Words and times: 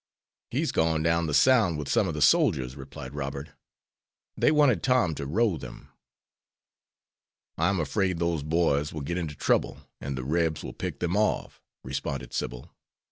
"He's 0.49 0.71
gone 0.71 1.03
down 1.03 1.27
the 1.27 1.33
sound 1.35 1.77
with 1.77 1.87
some 1.87 2.07
of 2.07 2.15
the 2.15 2.23
soldiers," 2.23 2.75
replied 2.75 3.13
Robert. 3.13 3.51
"They 4.35 4.49
wanted 4.49 4.81
Tom 4.81 5.13
to 5.13 5.27
row 5.27 5.57
them." 5.57 5.89
"I 7.55 7.69
am 7.69 7.79
afraid 7.79 8.17
those 8.17 8.41
boys 8.41 8.91
will 8.91 9.01
get 9.01 9.19
into 9.19 9.35
trouble, 9.35 9.81
and 9.99 10.17
the 10.17 10.23
Rebs 10.23 10.63
will 10.63 10.73
pick 10.73 11.01
them 11.01 11.15
off," 11.15 11.61
responded 11.83 12.33
Sybil. 12.33 12.73